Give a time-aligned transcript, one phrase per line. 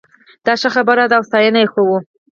[0.45, 1.97] دا ښه خبره ده او ستاينه یې کوو